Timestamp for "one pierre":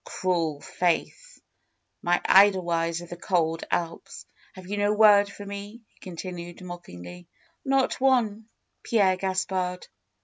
7.99-9.15